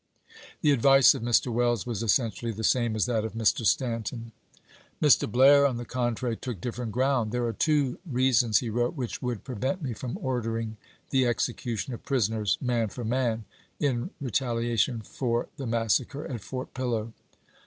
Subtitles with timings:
[0.61, 1.53] The advice of Mr.
[1.53, 3.63] Welles was essentially the same as that of Mr.
[3.63, 4.31] Stanton.
[4.99, 5.31] Mr.
[5.31, 9.43] Blair, on the contrary, took different ground." There are two reasons," he wrote," which would
[9.43, 10.77] prevent me from ordering
[11.11, 13.45] the execution of pris oners, man for man,
[13.79, 17.13] in retaliation for the massacre at Fort Pillow.